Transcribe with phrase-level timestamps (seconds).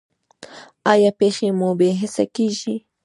[0.91, 2.75] ایا پښې مو بې حسه کیږي؟